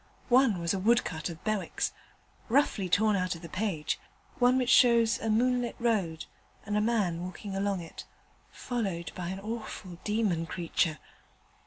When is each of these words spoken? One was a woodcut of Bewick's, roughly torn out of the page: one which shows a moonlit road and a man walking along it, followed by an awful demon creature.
One 0.29 0.57
was 0.59 0.73
a 0.73 0.79
woodcut 0.79 1.29
of 1.29 1.43
Bewick's, 1.43 1.91
roughly 2.49 2.89
torn 2.89 3.15
out 3.15 3.35
of 3.35 3.43
the 3.43 3.47
page: 3.49 3.99
one 4.39 4.57
which 4.57 4.71
shows 4.71 5.19
a 5.19 5.29
moonlit 5.29 5.75
road 5.77 6.25
and 6.65 6.75
a 6.75 6.81
man 6.81 7.21
walking 7.21 7.55
along 7.55 7.81
it, 7.81 8.05
followed 8.51 9.11
by 9.13 9.27
an 9.27 9.39
awful 9.39 9.99
demon 10.03 10.47
creature. 10.47 10.97